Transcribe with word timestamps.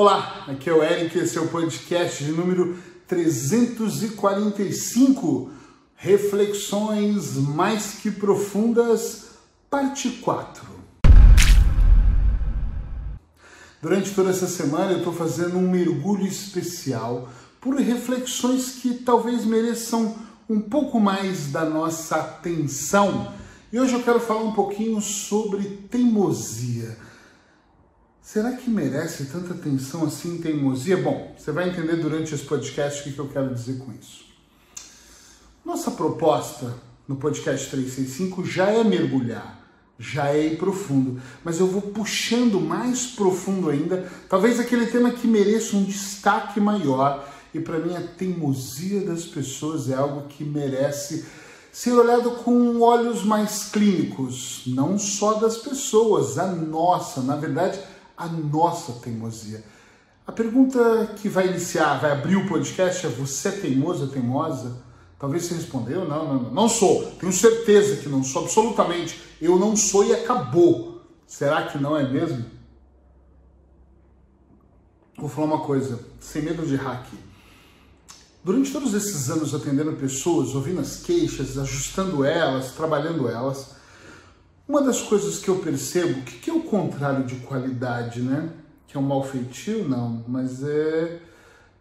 Olá, 0.00 0.44
aqui 0.46 0.70
é 0.70 0.72
o 0.72 0.80
Eric, 0.80 1.18
esse 1.18 1.36
é 1.36 1.40
o 1.40 1.48
podcast 1.48 2.22
de 2.22 2.30
número 2.30 2.78
345, 3.08 5.50
Reflexões 5.96 7.34
Mais 7.34 7.94
Que 7.94 8.12
Profundas, 8.12 9.30
parte 9.68 10.08
4. 10.10 10.64
Durante 13.82 14.14
toda 14.14 14.30
essa 14.30 14.46
semana 14.46 14.92
eu 14.92 14.98
estou 14.98 15.12
fazendo 15.12 15.58
um 15.58 15.68
mergulho 15.68 16.28
especial 16.28 17.28
por 17.60 17.74
reflexões 17.74 18.76
que 18.80 18.94
talvez 18.94 19.44
mereçam 19.44 20.14
um 20.48 20.60
pouco 20.60 21.00
mais 21.00 21.50
da 21.50 21.64
nossa 21.64 22.18
atenção. 22.18 23.32
E 23.72 23.80
hoje 23.80 23.94
eu 23.94 24.02
quero 24.04 24.20
falar 24.20 24.44
um 24.44 24.52
pouquinho 24.52 25.00
sobre 25.00 25.64
teimosia. 25.90 27.07
Será 28.30 28.52
que 28.52 28.68
merece 28.68 29.24
tanta 29.24 29.54
atenção 29.54 30.04
assim 30.04 30.36
teimosia? 30.36 30.98
Bom, 30.98 31.34
você 31.34 31.50
vai 31.50 31.70
entender 31.70 31.96
durante 31.96 32.34
esse 32.34 32.44
podcast 32.44 33.08
o 33.08 33.12
que 33.14 33.18
eu 33.18 33.26
quero 33.26 33.54
dizer 33.54 33.78
com 33.78 33.90
isso. 33.90 34.26
Nossa 35.64 35.92
proposta 35.92 36.74
no 37.08 37.16
podcast 37.16 37.70
365 37.70 38.44
já 38.44 38.68
é 38.68 38.84
mergulhar, 38.84 39.58
já 39.98 40.28
é 40.28 40.44
ir 40.46 40.58
profundo, 40.58 41.18
mas 41.42 41.58
eu 41.58 41.68
vou 41.68 41.80
puxando 41.80 42.60
mais 42.60 43.06
profundo 43.06 43.70
ainda, 43.70 44.06
talvez 44.28 44.60
aquele 44.60 44.88
tema 44.88 45.10
que 45.10 45.26
mereça 45.26 45.74
um 45.74 45.84
destaque 45.84 46.60
maior 46.60 47.26
e 47.54 47.60
para 47.60 47.78
mim 47.78 47.96
a 47.96 48.02
teimosia 48.02 49.06
das 49.06 49.24
pessoas 49.24 49.88
é 49.88 49.94
algo 49.94 50.28
que 50.28 50.44
merece 50.44 51.24
ser 51.72 51.92
olhado 51.92 52.32
com 52.32 52.78
olhos 52.82 53.24
mais 53.24 53.70
clínicos, 53.70 54.64
não 54.66 54.98
só 54.98 55.34
das 55.34 55.56
pessoas, 55.56 56.36
a 56.36 56.46
nossa, 56.46 57.22
na 57.22 57.34
verdade, 57.34 57.80
a 58.18 58.26
nossa 58.26 58.92
teimosia. 59.00 59.64
A 60.26 60.32
pergunta 60.32 61.14
que 61.16 61.28
vai 61.28 61.46
iniciar, 61.46 61.98
vai 62.00 62.10
abrir 62.10 62.36
o 62.36 62.48
podcast 62.48 63.06
é: 63.06 63.08
você 63.08 63.48
é 63.48 63.52
teimoso, 63.52 64.04
é 64.04 64.08
teimosa? 64.08 64.82
Talvez 65.18 65.44
você 65.44 65.54
respondeu, 65.54 66.06
não, 66.06 66.24
não, 66.26 66.42
não, 66.42 66.50
não 66.50 66.68
sou. 66.68 67.12
Tenho 67.12 67.32
certeza 67.32 67.96
que 67.96 68.08
não 68.08 68.22
sou, 68.22 68.42
absolutamente. 68.42 69.20
Eu 69.40 69.58
não 69.58 69.76
sou 69.76 70.04
e 70.04 70.12
acabou. 70.12 71.02
Será 71.26 71.62
que 71.62 71.78
não 71.78 71.96
é 71.96 72.08
mesmo? 72.08 72.44
Vou 75.16 75.28
falar 75.28 75.46
uma 75.46 75.60
coisa, 75.60 75.98
sem 76.20 76.42
medo 76.42 76.64
de 76.64 76.76
hack. 76.76 77.06
Durante 78.44 78.70
todos 78.70 78.94
esses 78.94 79.28
anos 79.28 79.52
atendendo 79.54 79.92
pessoas, 79.94 80.54
ouvindo 80.54 80.80
as 80.80 81.02
queixas, 81.02 81.58
ajustando 81.58 82.24
elas, 82.24 82.72
trabalhando 82.72 83.28
elas, 83.28 83.77
uma 84.68 84.82
das 84.82 85.00
coisas 85.00 85.38
que 85.38 85.48
eu 85.48 85.56
percebo, 85.56 86.20
o 86.20 86.22
que, 86.22 86.38
que 86.38 86.50
é 86.50 86.52
o 86.52 86.62
contrário 86.62 87.24
de 87.24 87.36
qualidade, 87.36 88.20
né? 88.20 88.52
Que 88.86 88.96
é 88.96 89.00
um 89.00 89.02
mal 89.02 89.24
feitio? 89.24 89.88
Não, 89.88 90.22
mas 90.28 90.62
é 90.62 91.20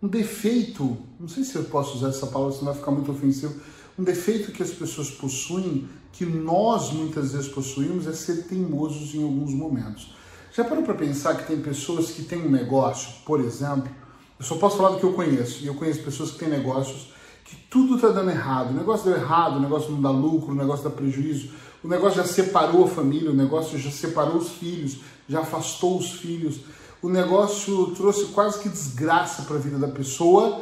um 0.02 0.08
defeito, 0.08 0.98
não 1.20 1.28
sei 1.28 1.44
se 1.44 1.56
eu 1.56 1.66
posso 1.66 1.98
usar 1.98 2.10
essa 2.10 2.28
palavra, 2.28 2.54
senão 2.54 2.72
vai 2.72 2.76
ficar 2.76 2.92
muito 2.92 3.12
ofensivo, 3.12 3.60
um 4.00 4.04
defeito 4.04 4.52
que 4.52 4.64
as 4.64 4.72
pessoas 4.72 5.10
possuem, 5.10 5.88
que 6.14 6.26
nós 6.26 6.92
muitas 6.92 7.34
vezes 7.34 7.48
possuímos, 7.48 8.08
é 8.08 8.14
ser 8.14 8.44
teimosos 8.44 9.14
em 9.14 9.24
alguns 9.24 9.54
momentos. 9.54 10.16
Já 10.54 10.64
parou 10.64 10.84
para 10.84 10.94
pensar 10.94 11.36
que 11.36 11.46
tem 11.46 11.60
pessoas 11.60 12.12
que 12.12 12.24
têm 12.24 12.42
um 12.42 12.50
negócio, 12.50 13.10
por 13.26 13.40
exemplo, 13.40 13.92
eu 14.40 14.46
só 14.46 14.56
posso 14.56 14.78
falar 14.78 14.92
do 14.92 15.00
que 15.00 15.04
eu 15.04 15.14
conheço. 15.14 15.64
E 15.64 15.68
eu 15.68 15.74
conheço 15.74 16.04
pessoas 16.04 16.32
que 16.32 16.40
têm 16.40 16.50
negócios 16.50 17.10
que 17.48 17.56
tudo 17.70 17.96
está 17.96 18.10
dando 18.10 18.30
errado. 18.30 18.72
O 18.72 18.74
negócio 18.74 19.06
deu 19.06 19.16
errado, 19.16 19.56
o 19.56 19.60
negócio 19.60 19.90
não 19.90 20.02
dá 20.02 20.12
lucro, 20.12 20.52
o 20.52 20.56
negócio 20.56 20.84
dá 20.84 20.90
prejuízo. 20.90 21.50
O 21.84 21.88
negócio 21.88 22.18
já 22.18 22.26
separou 22.26 22.84
a 22.84 22.88
família, 22.88 23.32
o 23.32 23.36
negócio 23.36 23.80
já 23.80 23.90
separou 23.90 24.36
os 24.36 24.50
filhos, 24.50 24.98
já 25.30 25.40
afastou 25.40 25.98
os 25.98 26.12
filhos. 26.12 26.60
O 27.02 27.08
negócio 27.08 27.88
trouxe 27.96 28.26
quase 28.26 28.60
que 28.60 28.68
desgraça 28.68 29.44
para 29.44 29.56
a 29.56 29.60
vida 29.60 29.78
da 29.78 29.88
pessoa 29.88 30.62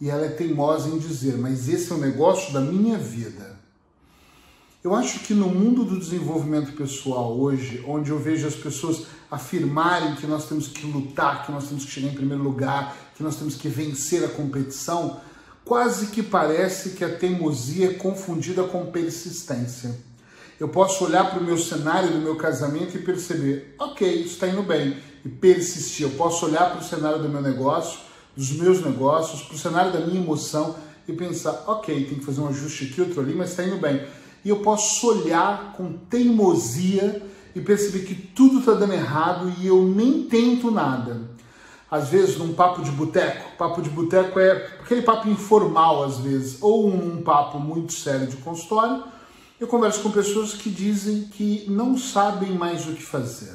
e 0.00 0.10
ela 0.10 0.24
é 0.24 0.30
teimosa 0.30 0.88
em 0.88 0.98
dizer: 0.98 1.38
Mas 1.38 1.68
esse 1.68 1.92
é 1.92 1.94
o 1.94 1.98
negócio 1.98 2.52
da 2.52 2.60
minha 2.60 2.98
vida. 2.98 3.54
Eu 4.82 4.94
acho 4.94 5.20
que 5.20 5.32
no 5.32 5.48
mundo 5.48 5.84
do 5.84 5.98
desenvolvimento 5.98 6.72
pessoal 6.72 7.38
hoje, 7.38 7.82
onde 7.86 8.10
eu 8.10 8.18
vejo 8.18 8.46
as 8.46 8.54
pessoas 8.54 9.06
afirmarem 9.30 10.14
que 10.16 10.26
nós 10.26 10.46
temos 10.46 10.68
que 10.68 10.86
lutar, 10.86 11.46
que 11.46 11.52
nós 11.52 11.68
temos 11.68 11.84
que 11.84 11.90
chegar 11.90 12.08
em 12.08 12.14
primeiro 12.14 12.42
lugar, 12.42 12.94
que 13.16 13.22
nós 13.22 13.36
temos 13.36 13.54
que 13.54 13.68
vencer 13.68 14.24
a 14.24 14.28
competição, 14.28 15.20
quase 15.64 16.08
que 16.08 16.22
parece 16.22 16.90
que 16.90 17.04
a 17.04 17.16
teimosia 17.16 17.90
é 17.90 17.94
confundida 17.94 18.64
com 18.64 18.86
persistência. 18.86 19.94
Eu 20.58 20.68
posso 20.68 21.04
olhar 21.04 21.30
para 21.30 21.40
o 21.40 21.44
meu 21.44 21.58
cenário 21.58 22.10
do 22.10 22.18
meu 22.18 22.36
casamento 22.36 22.96
e 22.96 23.02
perceber, 23.02 23.74
ok, 23.78 24.08
isso 24.08 24.34
está 24.34 24.48
indo 24.48 24.62
bem, 24.62 24.96
e 25.24 25.28
persistir. 25.28 26.06
Eu 26.06 26.12
posso 26.12 26.46
olhar 26.46 26.70
para 26.70 26.80
o 26.80 26.84
cenário 26.84 27.20
do 27.20 27.28
meu 27.28 27.42
negócio, 27.42 27.98
dos 28.36 28.52
meus 28.52 28.84
negócios, 28.84 29.42
para 29.42 29.54
o 29.54 29.58
cenário 29.58 29.92
da 29.92 30.00
minha 30.00 30.20
emoção 30.20 30.76
e 31.08 31.12
pensar, 31.12 31.64
ok, 31.66 32.04
tem 32.06 32.18
que 32.18 32.24
fazer 32.24 32.40
um 32.40 32.48
ajuste 32.48 32.84
aqui, 32.84 33.00
outro 33.00 33.20
ali, 33.20 33.34
mas 33.34 33.50
está 33.50 33.64
indo 33.64 33.76
bem 33.78 34.04
e 34.44 34.50
eu 34.50 34.56
posso 34.56 35.06
olhar 35.08 35.72
com 35.72 35.92
teimosia 35.92 37.22
e 37.54 37.60
perceber 37.60 38.04
que 38.04 38.14
tudo 38.14 38.58
está 38.58 38.74
dando 38.74 38.92
errado 38.92 39.52
e 39.58 39.66
eu 39.66 39.82
nem 39.84 40.24
tento 40.24 40.70
nada. 40.70 41.33
Às 41.90 42.08
vezes, 42.08 42.36
num 42.38 42.54
papo 42.54 42.82
de 42.82 42.90
boteco, 42.90 43.56
papo 43.56 43.80
de 43.80 43.90
boteco 43.90 44.40
é 44.40 44.52
aquele 44.80 45.02
papo 45.02 45.28
informal, 45.28 46.02
às 46.02 46.18
vezes, 46.18 46.58
ou 46.60 46.88
um 46.88 47.22
papo 47.22 47.58
muito 47.58 47.92
sério 47.92 48.26
de 48.26 48.36
consultório, 48.36 49.04
eu 49.60 49.66
converso 49.66 50.00
com 50.02 50.10
pessoas 50.10 50.54
que 50.54 50.70
dizem 50.70 51.24
que 51.24 51.64
não 51.68 51.96
sabem 51.96 52.52
mais 52.52 52.86
o 52.88 52.92
que 52.92 53.02
fazer. 53.02 53.54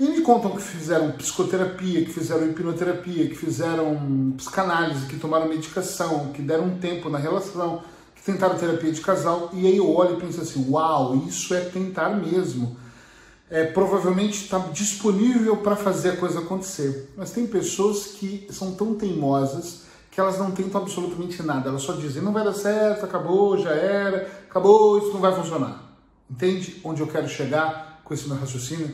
E 0.00 0.08
me 0.08 0.20
contam 0.22 0.50
que 0.50 0.62
fizeram 0.62 1.12
psicoterapia, 1.12 2.04
que 2.04 2.12
fizeram 2.12 2.46
hipnoterapia, 2.48 3.28
que 3.28 3.36
fizeram 3.36 4.34
psicanálise, 4.36 5.06
que 5.06 5.16
tomaram 5.16 5.48
medicação, 5.48 6.32
que 6.32 6.42
deram 6.42 6.64
um 6.64 6.78
tempo 6.78 7.08
na 7.08 7.18
relação, 7.18 7.82
tentaram 8.24 8.56
terapia 8.56 8.92
de 8.92 9.00
casal, 9.00 9.50
e 9.52 9.66
aí 9.66 9.76
eu 9.76 9.90
olho 9.94 10.16
e 10.16 10.20
penso 10.20 10.40
assim, 10.40 10.66
uau, 10.70 11.16
isso 11.26 11.52
é 11.54 11.60
tentar 11.60 12.10
mesmo. 12.10 12.76
É, 13.52 13.66
provavelmente 13.66 14.44
está 14.44 14.56
disponível 14.72 15.58
para 15.58 15.76
fazer 15.76 16.12
a 16.12 16.16
coisa 16.16 16.38
acontecer. 16.38 17.12
Mas 17.14 17.32
tem 17.32 17.46
pessoas 17.46 18.06
que 18.06 18.48
são 18.50 18.72
tão 18.74 18.94
teimosas 18.94 19.82
que 20.10 20.18
elas 20.18 20.38
não 20.38 20.50
tentam 20.50 20.80
absolutamente 20.80 21.42
nada. 21.42 21.68
Elas 21.68 21.82
só 21.82 21.92
dizem, 21.92 22.22
não 22.22 22.32
vai 22.32 22.42
dar 22.44 22.54
certo, 22.54 23.04
acabou, 23.04 23.58
já 23.58 23.72
era, 23.72 24.26
acabou, 24.48 24.96
isso 24.96 25.12
não 25.12 25.20
vai 25.20 25.36
funcionar. 25.36 25.98
Entende 26.30 26.80
onde 26.82 27.02
eu 27.02 27.06
quero 27.06 27.28
chegar 27.28 28.00
com 28.02 28.14
esse 28.14 28.26
meu 28.26 28.38
raciocínio? 28.38 28.90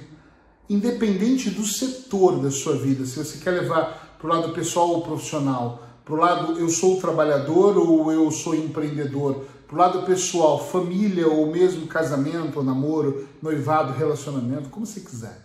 Independente 0.69 1.51
do 1.51 1.65
setor 1.65 2.41
da 2.41 2.51
sua 2.51 2.77
vida, 2.77 3.07
se 3.07 3.17
você 3.17 3.39
quer 3.39 3.53
levar 3.53 4.17
para 4.19 4.27
o 4.27 4.29
lado 4.29 4.53
pessoal 4.53 4.89
ou 4.91 5.03
profissional, 5.03 5.85
para 6.05 6.15
o 6.15 6.19
lado 6.19 6.59
eu 6.59 6.69
sou 6.69 7.01
trabalhador 7.01 7.79
ou 7.79 8.11
eu 8.11 8.29
sou 8.33 8.57
empreendedor, 8.57 9.45
para 9.69 9.75
o 9.75 9.79
lado 9.79 10.03
pessoal, 10.07 10.67
família 10.67 11.29
ou 11.29 11.53
mesmo 11.53 11.87
casamento, 11.87 12.59
ou 12.59 12.65
namoro, 12.65 13.29
noivado, 13.43 13.93
relacionamento, 13.93 14.71
como 14.71 14.87
você 14.87 15.01
quiser. 15.01 15.45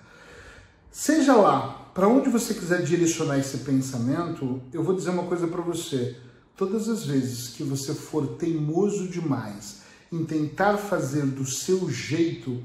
Seja 0.90 1.36
lá, 1.36 1.92
para 1.94 2.08
onde 2.08 2.30
você 2.30 2.54
quiser 2.54 2.84
direcionar 2.84 3.38
esse 3.38 3.58
pensamento, 3.60 4.62
eu 4.72 4.82
vou 4.82 4.96
dizer 4.96 5.10
uma 5.10 5.24
coisa 5.24 5.46
para 5.46 5.62
você. 5.62 6.16
Todas 6.56 6.88
as 6.88 7.04
vezes 7.06 7.50
que 7.50 7.64
você 7.64 7.94
for 7.94 8.26
teimoso 8.38 9.10
demais 9.10 9.82
em 10.10 10.24
tentar 10.24 10.78
fazer 10.78 11.26
do 11.26 11.46
seu 11.46 11.90
jeito, 11.90 12.64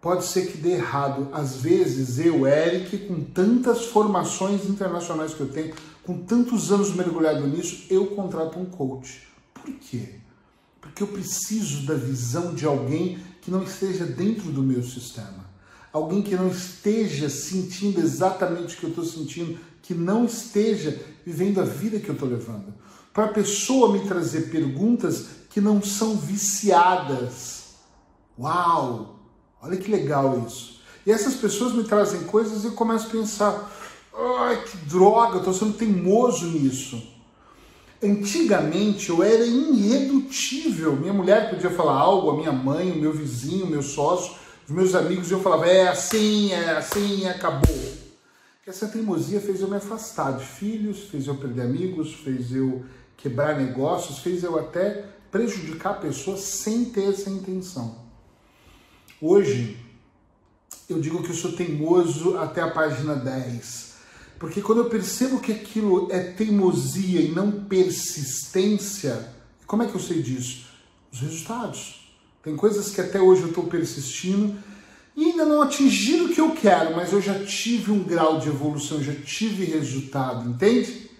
pode 0.00 0.24
ser 0.24 0.46
que 0.46 0.56
dê 0.56 0.70
errado. 0.70 1.28
Às 1.30 1.56
vezes, 1.56 2.18
eu, 2.18 2.46
Eric, 2.46 3.06
com 3.06 3.22
tantas 3.22 3.84
formações 3.84 4.64
internacionais 4.64 5.34
que 5.34 5.40
eu 5.40 5.48
tenho, 5.48 5.74
com 6.04 6.22
tantos 6.22 6.72
anos 6.72 6.94
mergulhado 6.94 7.46
nisso, 7.46 7.84
eu 7.90 8.06
contrato 8.06 8.58
um 8.58 8.64
coach. 8.64 9.28
Por 9.52 9.70
quê? 9.74 10.20
Porque 10.88 11.02
eu 11.02 11.06
preciso 11.06 11.86
da 11.86 11.94
visão 11.94 12.54
de 12.54 12.64
alguém 12.64 13.18
que 13.42 13.50
não 13.50 13.62
esteja 13.62 14.04
dentro 14.04 14.50
do 14.50 14.62
meu 14.62 14.82
sistema. 14.82 15.46
Alguém 15.92 16.22
que 16.22 16.34
não 16.34 16.48
esteja 16.48 17.28
sentindo 17.28 18.00
exatamente 18.00 18.74
o 18.74 18.78
que 18.78 18.84
eu 18.84 18.90
estou 18.90 19.04
sentindo, 19.04 19.58
que 19.82 19.94
não 19.94 20.24
esteja 20.24 20.98
vivendo 21.24 21.60
a 21.60 21.64
vida 21.64 22.00
que 22.00 22.08
eu 22.08 22.14
estou 22.14 22.28
levando. 22.28 22.74
Para 23.12 23.26
a 23.26 23.32
pessoa 23.32 23.92
me 23.92 24.06
trazer 24.06 24.50
perguntas 24.50 25.26
que 25.50 25.60
não 25.60 25.82
são 25.82 26.16
viciadas. 26.16 27.74
Uau! 28.38 29.20
Olha 29.60 29.76
que 29.76 29.90
legal 29.90 30.44
isso. 30.46 30.80
E 31.04 31.12
essas 31.12 31.34
pessoas 31.34 31.74
me 31.74 31.84
trazem 31.84 32.22
coisas 32.24 32.64
e 32.64 32.66
eu 32.66 32.72
começo 32.72 33.06
a 33.08 33.10
pensar: 33.10 33.72
Ai, 34.40 34.62
que 34.64 34.76
droga, 34.78 35.38
eu 35.38 35.44
tô 35.44 35.52
sendo 35.52 35.74
teimoso 35.74 36.46
nisso. 36.46 37.17
Antigamente 38.02 39.10
eu 39.10 39.22
era 39.22 39.44
irredutível. 39.44 40.94
Minha 40.94 41.12
mulher 41.12 41.50
podia 41.50 41.70
falar 41.70 41.94
algo, 41.94 42.30
a 42.30 42.36
minha 42.36 42.52
mãe, 42.52 42.92
o 42.92 42.96
meu 42.96 43.12
vizinho, 43.12 43.66
o 43.66 43.70
meu 43.70 43.82
sócio, 43.82 44.36
os 44.64 44.70
meus 44.70 44.94
amigos, 44.94 45.30
e 45.30 45.34
eu 45.34 45.40
falava, 45.40 45.66
é 45.66 45.88
assim, 45.88 46.52
é 46.52 46.70
assim, 46.70 47.26
acabou. 47.26 47.98
Essa 48.64 48.86
teimosia 48.86 49.40
fez 49.40 49.60
eu 49.60 49.68
me 49.68 49.76
afastar 49.76 50.36
de 50.36 50.44
filhos, 50.44 51.08
fez 51.08 51.26
eu 51.26 51.34
perder 51.36 51.62
amigos, 51.62 52.14
fez 52.14 52.54
eu 52.54 52.84
quebrar 53.16 53.56
negócios, 53.56 54.18
fez 54.18 54.44
eu 54.44 54.58
até 54.58 55.06
prejudicar 55.30 56.00
pessoas 56.00 56.40
sem 56.40 56.84
ter 56.84 57.08
essa 57.08 57.28
intenção. 57.28 58.06
Hoje, 59.20 59.76
eu 60.88 61.00
digo 61.00 61.22
que 61.22 61.30
eu 61.30 61.34
sou 61.34 61.52
teimoso 61.52 62.38
até 62.38 62.60
a 62.60 62.70
página 62.70 63.16
10 63.16 63.87
Porque 64.38 64.60
quando 64.60 64.78
eu 64.78 64.84
percebo 64.88 65.40
que 65.40 65.50
aquilo 65.50 66.08
é 66.10 66.20
teimosia 66.20 67.20
e 67.20 67.32
não 67.32 67.50
persistência, 67.50 69.32
como 69.66 69.82
é 69.82 69.86
que 69.86 69.94
eu 69.94 70.00
sei 70.00 70.22
disso? 70.22 70.66
Os 71.12 71.20
resultados. 71.20 72.12
Tem 72.42 72.54
coisas 72.54 72.90
que 72.90 73.00
até 73.00 73.20
hoje 73.20 73.42
eu 73.42 73.48
estou 73.48 73.64
persistindo 73.64 74.56
e 75.16 75.30
ainda 75.30 75.44
não 75.44 75.60
atingi 75.60 76.20
o 76.20 76.28
que 76.32 76.40
eu 76.40 76.52
quero, 76.52 76.94
mas 76.94 77.12
eu 77.12 77.20
já 77.20 77.44
tive 77.44 77.90
um 77.90 78.04
grau 78.04 78.38
de 78.38 78.48
evolução, 78.48 79.02
já 79.02 79.12
tive 79.12 79.64
resultado, 79.64 80.48
entende? 80.48 81.10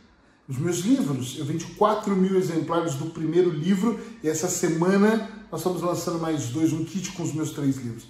Os 0.49 0.56
meus 0.56 0.79
livros, 0.79 1.37
eu 1.38 1.44
vendi 1.44 1.64
4 1.76 2.14
mil 2.14 2.37
exemplares 2.37 2.94
do 2.94 3.06
primeiro 3.06 3.50
livro 3.50 4.00
e 4.23 4.29
essa 4.29 4.49
semana 4.49 5.29
nós 5.50 5.61
estamos 5.61 5.82
lançando 5.82 6.21
mais 6.21 6.47
dois, 6.50 6.73
um 6.73 6.85
kit 6.85 7.11
com 7.12 7.25
os 7.25 7.35
meus 7.35 7.50
três 7.50 7.76
livros 7.76 8.06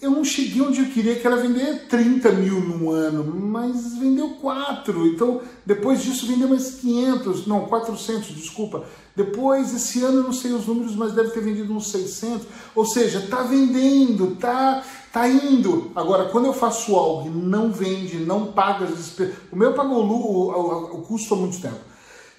eu 0.00 0.10
não 0.10 0.24
cheguei 0.24 0.62
onde 0.62 0.80
eu 0.80 0.86
queria, 0.86 1.16
que 1.16 1.26
era 1.26 1.36
vender 1.36 1.86
30 1.86 2.32
mil 2.32 2.60
no 2.60 2.90
ano, 2.90 3.22
mas 3.24 3.98
vendeu 3.98 4.30
4. 4.40 5.06
Então, 5.08 5.42
depois 5.66 6.02
disso, 6.02 6.26
vendeu 6.26 6.48
mais 6.48 6.76
500, 6.76 7.46
não, 7.46 7.66
400, 7.66 8.34
desculpa. 8.34 8.84
Depois, 9.14 9.74
esse 9.74 10.02
ano, 10.02 10.22
não 10.22 10.32
sei 10.32 10.52
os 10.52 10.66
números, 10.66 10.96
mas 10.96 11.12
deve 11.12 11.30
ter 11.30 11.42
vendido 11.42 11.74
uns 11.74 11.90
600. 11.90 12.46
Ou 12.74 12.86
seja, 12.86 13.26
tá 13.28 13.42
vendendo, 13.42 14.36
tá, 14.36 14.82
tá 15.12 15.28
indo. 15.28 15.92
Agora, 15.94 16.30
quando 16.30 16.46
eu 16.46 16.54
faço 16.54 16.96
algo 16.96 17.28
e 17.28 17.30
não 17.30 17.70
vende, 17.70 18.16
não 18.16 18.52
paga 18.52 18.86
as 18.86 18.96
despesas. 18.96 19.34
O 19.52 19.56
meu 19.56 19.74
pagou 19.74 20.02
o, 20.02 20.50
o, 20.50 20.98
o 20.98 21.02
custo 21.02 21.34
há 21.34 21.36
muito 21.36 21.60
tempo. 21.60 21.90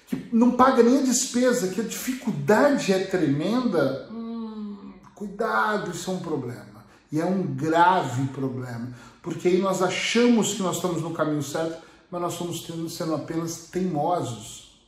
Que 0.08 0.28
não 0.32 0.50
paga 0.50 0.82
nem 0.82 0.98
a 0.98 1.02
despesa, 1.02 1.68
que 1.68 1.80
a 1.80 1.84
dificuldade 1.84 2.92
é 2.92 2.98
tremenda. 3.04 4.08
Hum, 4.10 4.94
cuidado, 5.14 5.92
isso 5.92 6.10
é 6.10 6.14
um 6.14 6.18
problema. 6.18 6.71
E 7.12 7.20
é 7.20 7.26
um 7.26 7.42
grave 7.42 8.26
problema, 8.28 8.88
porque 9.22 9.46
aí 9.46 9.60
nós 9.60 9.82
achamos 9.82 10.54
que 10.54 10.62
nós 10.62 10.76
estamos 10.76 11.02
no 11.02 11.12
caminho 11.12 11.42
certo, 11.42 11.82
mas 12.10 12.20
nós 12.22 12.32
estamos 12.32 12.94
sendo 12.94 13.14
apenas 13.14 13.68
teimosos. 13.70 14.80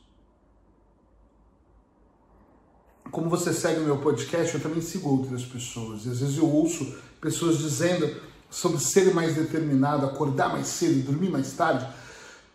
Como 3.11 3.29
você 3.29 3.53
segue 3.53 3.79
o 3.81 3.83
meu 3.83 3.99
podcast, 3.99 4.55
eu 4.55 4.59
também 4.59 4.81
sigo 4.81 5.07
outras 5.07 5.45
pessoas. 5.45 6.05
E 6.05 6.09
às 6.09 6.19
vezes 6.19 6.37
eu 6.37 6.49
ouço 6.49 6.95
pessoas 7.21 7.59
dizendo 7.59 8.19
sobre 8.49 8.79
ser 8.79 9.13
mais 9.13 9.35
determinado, 9.35 10.05
acordar 10.05 10.49
mais 10.49 10.67
cedo, 10.67 11.11
dormir 11.11 11.29
mais 11.29 11.53
tarde, 11.53 11.87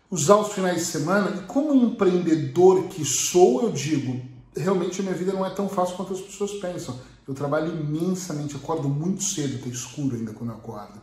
usar 0.09 0.35
os 0.35 0.51
finais 0.51 0.79
de 0.79 0.85
semana. 0.85 1.37
E 1.37 1.45
como 1.47 1.73
empreendedor 1.73 2.89
que 2.89 3.05
sou, 3.05 3.63
eu 3.63 3.71
digo, 3.71 4.21
realmente 4.55 4.99
a 4.99 5.03
minha 5.03 5.15
vida 5.15 5.31
não 5.31 5.45
é 5.45 5.49
tão 5.49 5.69
fácil 5.69 5.95
quanto 5.95 6.13
as 6.13 6.21
pessoas 6.21 6.51
pensam. 6.55 6.99
Eu 7.27 7.33
trabalho 7.33 7.79
imensamente, 7.79 8.55
acordo 8.55 8.89
muito 8.89 9.23
cedo, 9.23 9.55
está 9.55 9.69
escuro 9.69 10.15
ainda 10.15 10.33
quando 10.33 10.49
eu 10.49 10.55
acordo. 10.55 10.99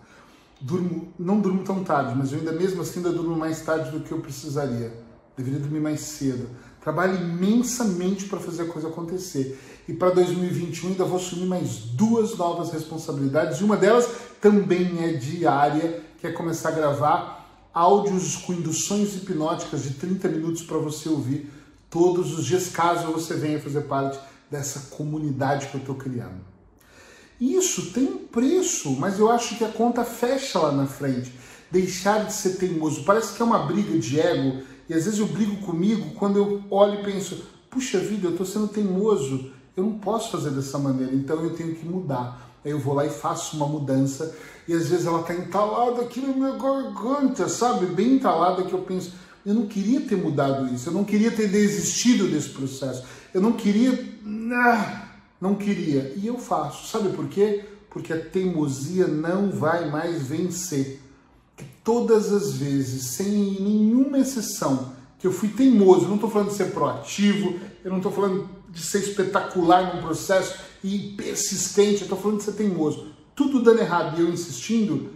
Durmo, 0.61 1.13
não 1.19 1.41
durmo 1.41 1.63
tão 1.63 1.85
tarde, 1.85 2.15
mas 2.17 2.33
eu 2.33 2.39
ainda 2.39 2.53
mesmo 2.53 2.83
assim 2.83 2.99
ainda 2.99 3.13
durmo 3.13 3.37
mais 3.37 3.61
tarde 3.61 3.91
do 3.91 4.01
que 4.01 4.11
eu 4.11 4.21
precisaria. 4.21 4.93
Deveria 5.37 5.61
dormir 5.61 5.81
mais 5.81 6.01
cedo. 6.01 6.49
Trabalho 6.81 7.17
imensamente 7.17 8.25
para 8.25 8.41
fazer 8.41 8.63
a 8.63 8.67
coisa 8.67 8.89
acontecer. 8.89 9.59
E 9.87 9.93
para 9.93 10.11
2021 10.11 10.89
ainda 10.91 11.05
vou 11.05 11.17
assumir 11.17 11.47
mais 11.47 11.77
duas 11.79 12.37
novas 12.37 12.73
responsabilidades. 12.73 13.61
E 13.61 13.65
uma 13.65 13.77
delas 13.77 14.09
também 14.41 15.05
é 15.05 15.13
diária, 15.13 16.03
que 16.19 16.27
é 16.27 16.33
começar 16.33 16.71
a 16.71 16.73
gravar 16.73 17.69
áudios 17.73 18.37
com 18.37 18.53
induções 18.53 19.15
hipnóticas 19.15 19.85
de 19.85 19.91
30 19.91 20.29
minutos 20.29 20.63
para 20.63 20.79
você 20.79 21.09
ouvir 21.09 21.49
todos 21.89 22.37
os 22.37 22.45
dias, 22.45 22.69
caso 22.69 23.13
você 23.13 23.35
venha 23.35 23.61
fazer 23.61 23.83
parte 23.83 24.19
dessa 24.51 24.95
comunidade 24.97 25.69
que 25.69 25.75
eu 25.75 25.81
estou 25.81 25.95
criando. 25.95 26.41
Isso 27.41 27.93
tem 27.93 28.05
um 28.05 28.27
preço, 28.27 28.91
mas 28.93 29.19
eu 29.19 29.31
acho 29.31 29.57
que 29.57 29.65
a 29.65 29.69
conta 29.69 30.05
fecha 30.05 30.59
lá 30.59 30.73
na 30.73 30.87
frente. 30.87 31.33
Deixar 31.71 32.25
de 32.25 32.33
ser 32.33 32.57
teimoso. 32.57 33.05
Parece 33.05 33.35
que 33.35 33.43
é 33.43 33.45
uma 33.45 33.61
briga 33.61 33.97
de 33.99 34.19
ego, 34.19 34.63
e 34.89 34.95
às 34.95 35.05
vezes 35.05 35.21
eu 35.21 35.27
brigo 35.27 35.59
comigo 35.59 36.15
quando 36.15 36.39
eu 36.39 36.63
olho 36.71 37.01
e 37.01 37.05
penso: 37.05 37.45
puxa 37.71 37.99
vida, 37.99 38.27
eu 38.27 38.33
estou 38.33 38.47
sendo 38.47 38.69
teimoso, 38.69 39.53
eu 39.77 39.85
não 39.85 39.99
posso 39.99 40.33
fazer 40.33 40.51
dessa 40.51 40.79
maneira, 40.79 41.15
então 41.15 41.43
eu 41.45 41.55
tenho 41.55 41.75
que 41.75 41.87
mudar. 41.87 42.49
Aí 42.65 42.73
eu 42.73 42.81
vou 42.81 42.95
lá 42.95 43.07
e 43.07 43.11
faço 43.11 43.57
uma 43.57 43.67
mudança, 43.67 44.35
e 44.67 44.75
às 44.75 44.89
vezes 44.89 45.07
ela 45.07 45.21
está 45.21 45.35
entalada 45.35 46.03
aqui 46.03 46.21
na 46.21 46.35
minha 46.35 46.53
garganta, 46.53 47.49
sabe? 47.49 47.87
Bem 47.87 48.15
entalada 48.15 48.65
que 48.65 48.73
eu 48.73 48.81
penso: 48.81 49.13
eu 49.49 49.55
não 49.55 49.67
queria 49.67 50.03
ter 50.03 50.17
mudado 50.17 50.73
isso, 50.75 50.91
eu 50.91 50.93
não 50.93 51.05
queria 51.05 51.31
ter 51.31 51.49
desistido 51.49 52.29
desse 52.29 52.51
processo, 52.51 53.03
eu 53.33 53.41
não 53.41 53.53
queria 53.53 53.93
não 55.41 55.55
queria. 55.55 56.13
E 56.17 56.27
eu 56.27 56.39
faço. 56.39 56.87
Sabe 56.89 57.11
por 57.17 57.29
quê? 57.29 57.65
Porque 57.89 58.13
a 58.13 58.21
teimosia 58.21 59.07
não 59.07 59.51
vai 59.51 59.91
mais 59.91 60.27
vencer. 60.27 61.01
Que 61.57 61.65
todas 61.83 62.33
as 62.33 62.53
vezes, 62.53 63.05
sem 63.05 63.27
nenhuma 63.61 64.19
exceção, 64.19 64.93
que 65.19 65.27
eu 65.27 65.33
fui 65.33 65.49
teimoso, 65.49 66.03
eu 66.03 66.09
não 66.09 66.17
estou 66.17 66.31
falando 66.31 66.51
de 66.51 66.55
ser 66.55 66.73
proativo, 66.73 67.59
eu 67.83 67.91
não 67.91 67.99
estou 67.99 68.13
falando 68.13 68.49
de 68.69 68.83
ser 68.83 68.99
espetacular 68.99 69.95
num 69.95 70.03
processo 70.03 70.59
e 70.85 71.15
persistente, 71.17 72.01
eu 72.01 72.03
estou 72.03 72.19
falando 72.19 72.39
de 72.39 72.45
ser 72.45 72.53
teimoso. 72.53 73.09
Tudo 73.35 73.63
dando 73.63 73.81
errado 73.81 74.19
e 74.19 74.23
eu 74.23 74.29
insistindo, 74.29 75.11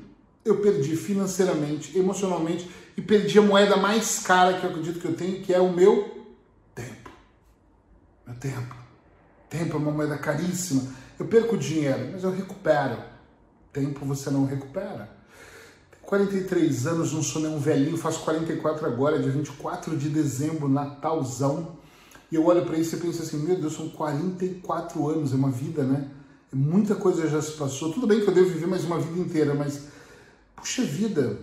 eu 0.44 0.60
perdi 0.60 0.96
financeiramente, 0.96 1.96
emocionalmente 1.96 2.68
e 2.96 3.02
perdi 3.02 3.38
a 3.38 3.42
moeda 3.42 3.76
mais 3.76 4.20
cara 4.20 4.58
que 4.58 4.64
eu 4.64 4.70
acredito 4.70 5.00
que 5.00 5.06
eu 5.06 5.14
tenho, 5.14 5.42
que 5.42 5.52
é 5.52 5.60
o 5.60 5.72
meu 5.72 6.26
tempo. 6.74 7.10
Meu 8.26 8.36
tempo. 8.36 8.76
Tempo 9.48 9.76
é 9.76 9.78
uma 9.78 9.90
moeda 9.90 10.18
caríssima. 10.18 10.82
Eu 11.18 11.26
perco 11.26 11.56
dinheiro, 11.56 12.10
mas 12.12 12.24
eu 12.24 12.30
recupero. 12.30 12.98
Tempo 13.72 14.04
você 14.04 14.30
não 14.30 14.44
recupera. 14.44 15.10
43 16.02 16.86
anos, 16.86 17.12
não 17.12 17.22
sou 17.22 17.40
nenhum 17.40 17.58
velhinho, 17.58 17.96
faço 17.96 18.20
44 18.20 18.86
agora, 18.86 19.18
dia 19.18 19.30
24 19.30 19.96
de 19.96 20.08
dezembro, 20.10 20.68
Natalzão. 20.68 21.78
E 22.30 22.34
eu 22.34 22.44
olho 22.44 22.66
para 22.66 22.76
isso 22.76 22.96
e 22.96 22.98
penso 22.98 23.22
assim: 23.22 23.38
meu 23.38 23.58
Deus, 23.58 23.74
são 23.74 23.88
44 23.88 25.08
anos, 25.08 25.32
é 25.32 25.36
uma 25.36 25.50
vida, 25.50 25.84
né? 25.84 26.10
Muita 26.52 26.94
coisa 26.94 27.26
já 27.28 27.40
se 27.40 27.52
passou. 27.52 27.92
Tudo 27.92 28.06
bem 28.06 28.20
que 28.20 28.28
eu 28.28 28.34
devo 28.34 28.50
viver 28.50 28.66
mais 28.66 28.84
uma 28.84 28.98
vida 28.98 29.18
inteira, 29.18 29.54
mas, 29.54 29.84
puxa 30.54 30.82
vida, 30.82 31.38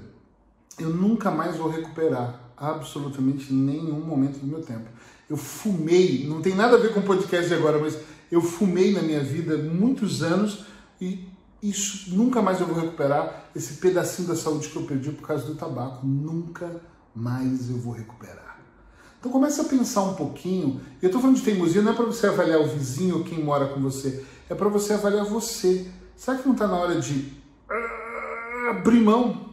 eu 0.79 0.89
nunca 0.89 1.29
mais 1.29 1.57
vou 1.57 1.69
recuperar 1.69 2.39
absolutamente 2.55 3.53
nenhum 3.53 3.99
momento 3.99 4.39
do 4.39 4.47
meu 4.47 4.61
tempo. 4.61 4.89
Eu 5.29 5.37
fumei, 5.37 6.27
não 6.27 6.41
tem 6.41 6.55
nada 6.55 6.75
a 6.75 6.79
ver 6.79 6.93
com 6.93 6.99
o 6.99 7.03
podcast 7.03 7.47
de 7.47 7.53
agora, 7.53 7.79
mas 7.79 7.97
eu 8.31 8.41
fumei 8.41 8.93
na 8.93 9.01
minha 9.01 9.23
vida 9.23 9.57
muitos 9.57 10.23
anos 10.23 10.65
e 10.99 11.27
isso 11.61 12.15
nunca 12.15 12.41
mais 12.41 12.59
eu 12.59 12.67
vou 12.67 12.79
recuperar. 12.79 13.49
Esse 13.55 13.75
pedacinho 13.75 14.27
da 14.27 14.35
saúde 14.35 14.69
que 14.69 14.75
eu 14.75 14.83
perdi 14.83 15.11
por 15.11 15.27
causa 15.27 15.45
do 15.45 15.55
tabaco, 15.55 16.05
nunca 16.05 16.81
mais 17.15 17.69
eu 17.69 17.77
vou 17.77 17.93
recuperar. 17.93 18.59
Então 19.19 19.31
começa 19.31 19.61
a 19.61 19.65
pensar 19.65 20.03
um 20.03 20.13
pouquinho. 20.13 20.79
Eu 21.01 21.07
estou 21.07 21.21
falando 21.21 21.35
de 21.35 21.43
teimosia, 21.43 21.81
não 21.81 21.91
é 21.91 21.95
para 21.95 22.05
você 22.05 22.27
avaliar 22.27 22.61
o 22.61 22.67
vizinho 22.67 23.17
ou 23.17 23.23
quem 23.23 23.43
mora 23.43 23.67
com 23.67 23.81
você, 23.81 24.25
é 24.49 24.55
para 24.55 24.69
você 24.69 24.93
avaliar 24.93 25.25
você. 25.25 25.91
Será 26.15 26.37
que 26.37 26.45
não 26.45 26.53
está 26.53 26.67
na 26.67 26.77
hora 26.77 26.99
de 26.99 27.33
abrir 28.69 29.01
mão 29.01 29.48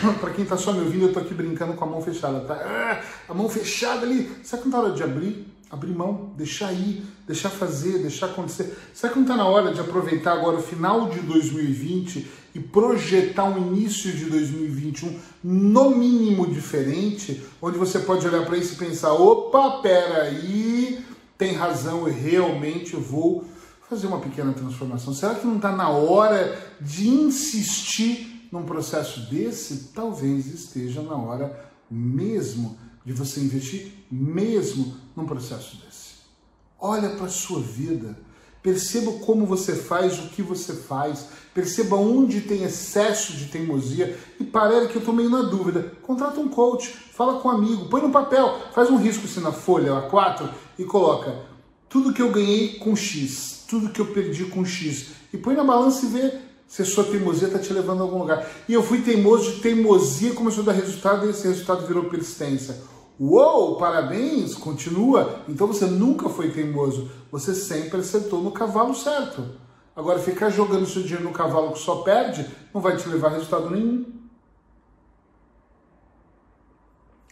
para 0.20 0.30
quem 0.30 0.44
está 0.44 0.56
só 0.56 0.72
me 0.72 0.80
ouvindo, 0.80 1.02
eu 1.02 1.08
estou 1.08 1.22
aqui 1.22 1.34
brincando 1.34 1.74
com 1.74 1.84
a 1.84 1.88
mão 1.88 2.00
fechada, 2.00 2.40
tá? 2.40 2.54
Ah, 2.54 3.02
a 3.28 3.34
mão 3.34 3.48
fechada 3.48 4.02
ali. 4.02 4.30
Será 4.42 4.62
que 4.62 4.68
não 4.68 4.78
está 4.78 4.88
hora 4.88 4.96
de 4.96 5.02
abrir? 5.02 5.46
Abrir 5.70 5.92
mão, 5.92 6.30
deixar 6.36 6.72
ir, 6.72 7.02
deixar 7.26 7.50
fazer, 7.50 7.98
deixar 7.98 8.26
acontecer. 8.26 8.78
Será 8.94 9.12
que 9.12 9.18
não 9.18 9.24
está 9.24 9.36
na 9.36 9.46
hora 9.46 9.74
de 9.74 9.80
aproveitar 9.80 10.32
agora 10.32 10.58
o 10.58 10.62
final 10.62 11.08
de 11.08 11.18
2020 11.20 12.26
e 12.54 12.60
projetar 12.60 13.44
um 13.44 13.58
início 13.58 14.12
de 14.12 14.26
2021 14.26 15.18
no 15.42 15.90
mínimo 15.90 16.46
diferente, 16.46 17.42
onde 17.60 17.76
você 17.76 17.98
pode 17.98 18.26
olhar 18.26 18.46
para 18.46 18.56
isso 18.56 18.74
e 18.74 18.76
pensar: 18.76 19.12
opa, 19.12 19.82
peraí, 19.82 21.04
tem 21.36 21.52
razão, 21.52 22.06
eu 22.06 22.14
realmente 22.14 22.94
vou 22.94 23.44
fazer 23.88 24.06
uma 24.06 24.20
pequena 24.20 24.52
transformação. 24.52 25.12
Será 25.12 25.34
que 25.34 25.46
não 25.46 25.56
está 25.56 25.72
na 25.72 25.88
hora 25.88 26.56
de 26.80 27.08
insistir 27.08 28.35
num 28.56 28.64
processo 28.64 29.20
desse, 29.30 29.90
talvez 29.94 30.46
esteja 30.46 31.02
na 31.02 31.16
hora 31.16 31.70
mesmo 31.90 32.78
de 33.04 33.12
você 33.12 33.40
investir 33.40 33.92
mesmo 34.10 34.96
num 35.14 35.26
processo 35.26 35.76
desse. 35.76 36.16
Olha 36.78 37.10
para 37.10 37.26
a 37.26 37.30
sua 37.30 37.60
vida, 37.60 38.16
perceba 38.62 39.12
como 39.24 39.46
você 39.46 39.74
faz, 39.74 40.18
o 40.18 40.28
que 40.28 40.42
você 40.42 40.72
faz, 40.72 41.28
perceba 41.54 41.96
onde 41.96 42.40
tem 42.40 42.64
excesso 42.64 43.32
de 43.34 43.46
teimosia. 43.46 44.18
E 44.40 44.44
parece 44.44 44.88
que 44.88 44.96
eu 44.96 45.00
estou 45.00 45.14
meio 45.14 45.30
na 45.30 45.42
dúvida. 45.42 45.92
Contrata 46.02 46.40
um 46.40 46.48
coach, 46.48 46.88
fala 46.88 47.40
com 47.40 47.48
um 47.48 47.52
amigo, 47.52 47.88
põe 47.88 48.02
no 48.02 48.10
papel, 48.10 48.60
faz 48.74 48.90
um 48.90 48.96
risco 48.96 49.24
assim 49.24 49.40
na 49.40 49.52
folha 49.52 50.08
A4 50.10 50.50
e 50.78 50.84
coloca. 50.84 51.44
Tudo 51.88 52.12
que 52.12 52.20
eu 52.20 52.32
ganhei 52.32 52.78
com 52.78 52.96
X, 52.96 53.64
tudo 53.68 53.90
que 53.90 54.00
eu 54.00 54.06
perdi 54.06 54.44
com 54.46 54.64
X. 54.64 55.12
E 55.32 55.38
põe 55.38 55.54
na 55.54 55.64
balança 55.64 56.04
e 56.04 56.08
vê 56.08 56.45
se 56.66 56.82
a 56.82 56.84
sua 56.84 57.04
teimosia 57.04 57.48
está 57.48 57.58
te 57.58 57.72
levando 57.72 58.00
a 58.00 58.02
algum 58.02 58.18
lugar. 58.18 58.46
E 58.68 58.72
eu 58.72 58.82
fui 58.82 59.02
teimoso 59.02 59.54
de 59.54 59.60
teimosia, 59.60 60.34
começou 60.34 60.62
a 60.62 60.66
dar 60.66 60.72
resultado 60.72 61.26
e 61.26 61.30
esse 61.30 61.46
resultado 61.46 61.86
virou 61.86 62.04
persistência. 62.04 62.76
Uou, 63.18 63.76
parabéns, 63.76 64.54
continua. 64.54 65.42
Então 65.48 65.66
você 65.66 65.86
nunca 65.86 66.28
foi 66.28 66.50
teimoso, 66.50 67.10
você 67.30 67.54
sempre 67.54 68.00
acertou 68.00 68.42
no 68.42 68.50
cavalo 68.50 68.94
certo. 68.94 69.44
Agora, 69.94 70.18
ficar 70.18 70.50
jogando 70.50 70.86
seu 70.86 71.02
dinheiro 71.02 71.24
no 71.24 71.32
cavalo 71.32 71.72
que 71.72 71.78
só 71.78 71.96
perde 72.02 72.46
não 72.74 72.80
vai 72.82 72.96
te 72.96 73.08
levar 73.08 73.28
a 73.28 73.30
resultado 73.32 73.70
nenhum. 73.70 74.04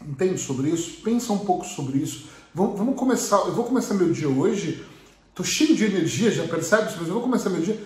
entende 0.06 0.38
sobre 0.38 0.68
isso? 0.68 1.00
Pensa 1.02 1.32
um 1.32 1.38
pouco 1.38 1.64
sobre 1.64 1.98
isso. 1.98 2.26
Vamos, 2.54 2.78
vamos 2.78 2.96
começar. 2.96 3.38
Eu 3.38 3.52
vou 3.52 3.64
começar 3.64 3.94
meu 3.94 4.12
dia 4.12 4.28
hoje. 4.28 4.84
Tô 5.34 5.42
cheio 5.42 5.74
de 5.74 5.84
energia, 5.84 6.30
já 6.30 6.46
percebe? 6.46 6.92
Mas 6.96 7.08
eu 7.08 7.14
vou 7.14 7.22
começar 7.22 7.50
meu 7.50 7.62
dia 7.62 7.80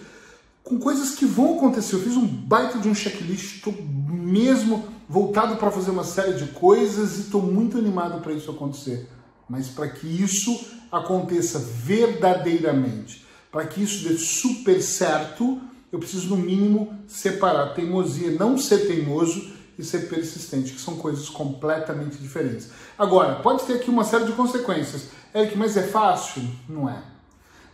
com 0.69 0.79
coisas 0.79 1.15
que 1.15 1.25
vão 1.25 1.57
acontecer. 1.57 1.97
Eu 1.97 2.03
fiz 2.03 2.15
um 2.15 2.27
baita 2.27 2.79
de 2.79 2.89
um 2.89 2.95
checklist, 2.95 3.57
estou 3.57 3.75
mesmo 4.07 4.87
voltado 5.09 5.57
para 5.57 5.71
fazer 5.71 5.91
uma 5.91 6.05
série 6.05 6.35
de 6.35 6.49
coisas 6.53 7.17
e 7.17 7.21
estou 7.23 7.41
muito 7.41 7.79
animado 7.79 8.21
para 8.21 8.35
isso 8.35 8.51
acontecer. 8.51 9.09
Mas 9.49 9.69
para 9.69 9.89
que 9.89 10.07
isso 10.07 10.61
aconteça 10.93 11.59
verdadeiramente, 11.59 13.25
para 13.51 13.67
que 13.67 13.83
isso 13.83 14.07
dê 14.07 14.19
super 14.19 14.83
certo, 14.83 15.59
eu 15.91 15.99
preciso, 15.99 16.29
no 16.29 16.37
mínimo, 16.37 16.93
separar 17.07 17.73
teimosia, 17.73 18.33
não 18.33 18.59
ser 18.59 18.87
teimoso 18.87 19.51
e 19.79 19.83
ser 19.83 20.11
persistente, 20.11 20.73
que 20.73 20.81
são 20.81 20.97
coisas 20.97 21.31
completamente 21.31 22.19
diferentes. 22.19 22.69
Agora, 22.99 23.37
pode 23.37 23.65
ter 23.65 23.75
aqui 23.75 23.89
uma 23.89 24.05
série 24.05 24.27
de 24.27 24.33
consequências. 24.33 25.05
Eric, 25.35 25.57
mas 25.57 25.79
é 25.79 25.85
fácil? 25.85 26.43
Não 26.69 26.91
é. 26.91 27.03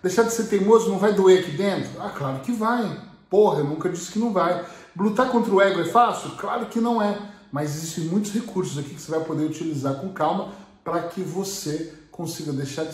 Deixar 0.04 0.24
de 0.24 0.34
ser 0.34 0.44
teimoso 0.44 0.90
não 0.90 0.98
vai 0.98 1.14
doer 1.14 1.40
aqui 1.40 1.52
dentro? 1.52 1.98
Ah, 1.98 2.10
claro 2.10 2.40
que 2.40 2.52
vai. 2.52 3.00
Porra, 3.30 3.60
eu 3.60 3.64
nunca 3.64 3.88
disse 3.88 4.12
que 4.12 4.18
não 4.18 4.34
vai. 4.34 4.62
Lutar 4.94 5.30
contra 5.30 5.50
o 5.50 5.62
ego 5.62 5.80
é 5.80 5.86
fácil? 5.86 6.32
Claro 6.32 6.66
que 6.66 6.78
não 6.78 7.00
é. 7.00 7.18
Mas 7.50 7.74
existem 7.74 8.04
muitos 8.04 8.30
recursos 8.30 8.76
aqui 8.76 8.94
que 8.94 9.00
você 9.00 9.10
vai 9.10 9.24
poder 9.24 9.46
utilizar 9.46 9.94
com 9.94 10.12
calma 10.12 10.52
para 10.84 11.04
que 11.04 11.22
você 11.22 11.94
consiga 12.10 12.52
deixar 12.52 12.84
de 12.84 12.92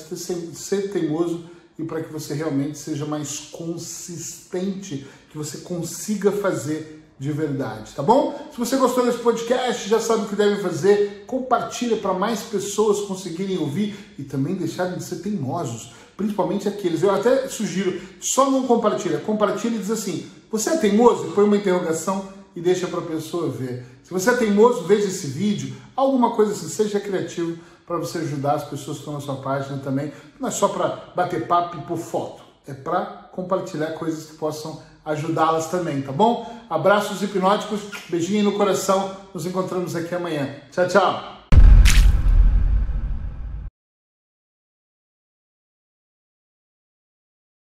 ser 0.55 0.93
teimoso 0.93 1.51
e 1.77 1.83
para 1.83 2.01
que 2.01 2.13
você 2.13 2.33
realmente 2.33 2.79
seja 2.79 3.05
mais 3.05 3.41
consistente, 3.51 5.05
que 5.31 5.37
você 5.37 5.59
consiga 5.59 6.31
fazer 6.31 7.00
de 7.21 7.31
verdade, 7.33 7.93
tá 7.95 8.03
bom? 8.03 8.49
Se 8.51 8.59
você 8.59 8.79
gostou 8.79 9.05
desse 9.05 9.19
podcast, 9.19 9.87
já 9.87 10.01
sabe 10.01 10.23
o 10.23 10.27
que 10.27 10.35
deve 10.35 10.63
fazer, 10.63 11.25
compartilha 11.27 11.99
para 11.99 12.15
mais 12.15 12.41
pessoas 12.41 13.03
conseguirem 13.03 13.59
ouvir 13.59 14.15
e 14.19 14.23
também 14.23 14.55
deixarem 14.55 14.97
de 14.97 15.05
ser 15.05 15.17
teimosos, 15.17 15.93
principalmente 16.17 16.67
aqueles. 16.67 17.03
Eu 17.03 17.11
até 17.11 17.47
sugiro, 17.47 18.01
só 18.23 18.51
não 18.51 18.67
compartilha, 18.67 19.19
compartilha 19.19 19.77
e 19.77 19.79
diz 19.79 19.91
assim: 19.91 20.31
"Você 20.51 20.71
é 20.71 20.77
teimoso?" 20.79 21.33
Põe 21.33 21.45
uma 21.45 21.59
interrogação 21.59 22.27
e 22.57 22.61
deixa 22.63 22.87
para 22.87 23.01
a 23.01 23.03
pessoa 23.03 23.51
ver. 23.51 23.85
Se 24.03 24.11
você 24.11 24.31
é 24.31 24.37
teimoso, 24.37 24.85
veja 24.85 25.07
esse 25.07 25.27
vídeo, 25.27 25.77
alguma 25.95 26.31
coisa 26.31 26.53
assim, 26.53 26.71
seja 26.71 26.99
criativo 26.99 27.59
para 27.87 27.99
você 27.99 28.17
ajudar 28.17 28.55
as 28.55 28.65
pessoas 28.65 28.97
que 28.97 29.03
estão 29.03 29.13
na 29.13 29.21
sua 29.21 29.37
página 29.37 29.77
também. 29.81 30.11
Não 30.41 30.49
é 30.49 30.51
só 30.51 30.69
para 30.69 31.13
bater 31.15 31.47
papo 31.47 31.77
e 31.77 31.83
por 31.83 31.99
foto, 31.99 32.43
é 32.67 32.73
para 32.73 33.29
compartilhar 33.31 33.89
coisas 33.89 34.25
que 34.25 34.37
possam 34.39 34.81
ajudá-las 35.05 35.71
também, 35.71 36.03
tá 36.03 36.13
bom? 36.13 36.51
Abraços 36.69 37.23
hipnóticos, 37.23 37.81
beijinho 38.09 38.45
no 38.45 38.53
coração, 38.53 39.17
nos 39.35 39.47
encontramos 39.47 39.97
aqui 39.97 40.15
amanhã. 40.15 40.57
Tchau, 40.71 40.89
tchau! 40.89 41.40